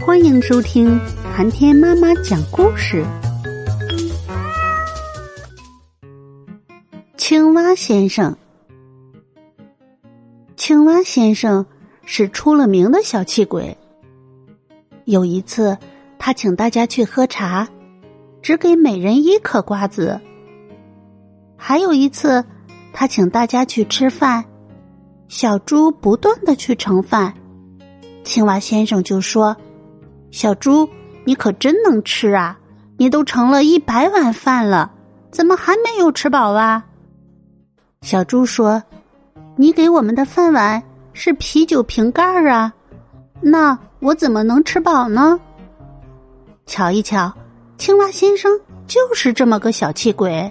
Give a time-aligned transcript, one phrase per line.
[0.00, 0.98] 欢迎收听
[1.34, 3.04] 寒天妈妈讲故事。
[7.18, 8.34] 青蛙先生，
[10.56, 11.64] 青蛙先生
[12.06, 13.76] 是出了名的小气鬼。
[15.04, 15.76] 有一次，
[16.18, 17.68] 他请大家去喝茶，
[18.40, 20.18] 只给每人一颗瓜子。
[21.56, 22.42] 还有一次，
[22.92, 24.42] 他请大家去吃饭，
[25.28, 27.34] 小猪不断的去盛饭，
[28.24, 29.54] 青蛙先生就说。
[30.30, 30.88] 小猪，
[31.24, 32.58] 你可真能吃啊！
[32.96, 34.92] 你都盛了一百碗饭了，
[35.30, 36.84] 怎么还没有吃饱啊？
[38.02, 38.82] 小猪说
[39.56, 40.82] ：“你给我们的饭碗
[41.12, 42.72] 是啤酒瓶盖儿啊，
[43.40, 45.40] 那我怎么能吃饱呢？”
[46.66, 47.32] 瞧一瞧，
[47.76, 50.50] 青蛙先生就是这么个小气鬼。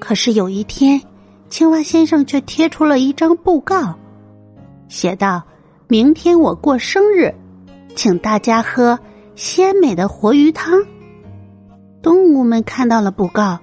[0.00, 1.00] 可是有一天，
[1.48, 3.94] 青蛙先生却贴出了一张布告，
[4.88, 5.42] 写道
[5.86, 7.32] ：“明天我过生日。”
[7.98, 9.00] 请大家喝
[9.34, 10.86] 鲜美的活鱼汤。
[12.00, 13.58] 动物们看到了布告，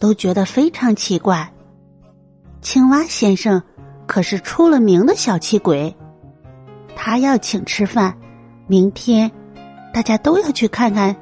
[0.00, 1.52] 都觉得非常奇怪。
[2.60, 3.62] 青蛙先生
[4.04, 5.94] 可是出了名的小气鬼，
[6.96, 8.18] 他要请吃饭。
[8.66, 9.30] 明天
[9.94, 11.14] 大家都要去看看，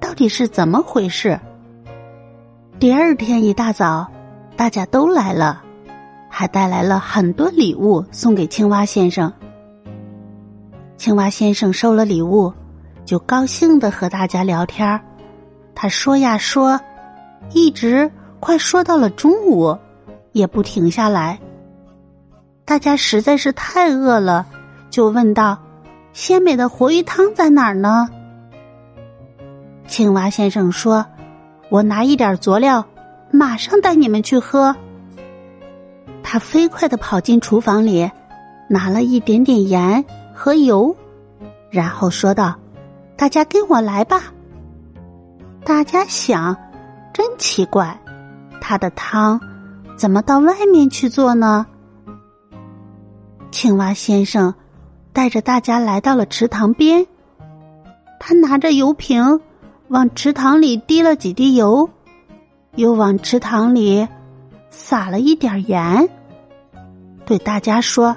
[0.00, 1.38] 到底是怎么回事。
[2.80, 4.10] 第二天一大早，
[4.56, 5.62] 大家都来了，
[6.30, 9.30] 还带来了很多礼物送给青蛙先生。
[10.96, 12.52] 青蛙先生收了礼物，
[13.04, 15.00] 就高兴的和大家聊天儿
[15.74, 16.80] 他说呀说，
[17.52, 19.76] 一直快说到了中午，
[20.32, 21.38] 也不停下来。
[22.64, 24.46] 大家实在是太饿了，
[24.90, 25.58] 就问道
[26.14, 28.08] ：“鲜美的活鱼汤在哪儿呢？”
[29.86, 31.06] 青蛙先生说
[31.68, 32.84] ：“我拿一点佐料，
[33.30, 34.74] 马上带你们去喝。”
[36.24, 38.10] 他飞快的跑进厨房里，
[38.68, 40.04] 拿了一点点盐。
[40.36, 40.94] 和油，
[41.70, 42.54] 然后说道
[43.16, 44.24] ：“大家跟我来吧。”
[45.64, 46.54] 大家想，
[47.14, 47.98] 真奇怪，
[48.60, 49.40] 他的汤
[49.96, 51.66] 怎么到外面去做呢？
[53.50, 54.54] 青蛙先生
[55.14, 57.06] 带着大家来到了池塘边，
[58.20, 59.40] 他拿着油瓶
[59.88, 61.88] 往池塘里滴了几滴油，
[62.74, 64.06] 又往池塘里
[64.68, 66.10] 撒了一点盐，
[67.24, 68.14] 对大家说：“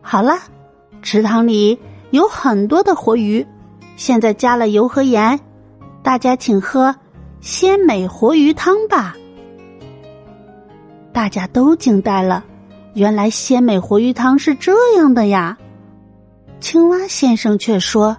[0.00, 0.38] 好了。”
[1.04, 1.78] 池塘里
[2.12, 3.46] 有很多的活鱼，
[3.94, 5.38] 现在加了油和盐，
[6.02, 6.96] 大家请喝
[7.42, 9.14] 鲜美活鱼汤吧。
[11.12, 12.42] 大家都惊呆了，
[12.94, 15.58] 原来鲜美活鱼汤是这样的呀！
[16.58, 18.16] 青蛙先生却说：“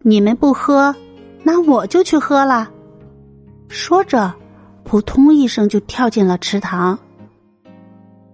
[0.00, 0.94] 你们不喝，
[1.42, 2.70] 那我就去喝了。”
[3.66, 4.32] 说着，
[4.84, 6.96] 扑通一声就跳进了池塘。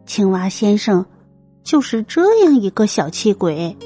[0.04, 1.02] 青蛙先生。
[1.62, 3.76] 就是这样一个小气鬼，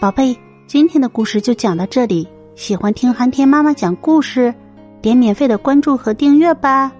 [0.00, 2.26] 宝贝，今天的故事就讲到这里。
[2.54, 4.54] 喜欢听寒天妈妈讲故事，
[5.02, 6.90] 点免费的关注和订阅吧。